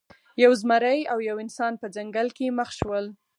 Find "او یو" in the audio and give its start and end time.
1.11-1.35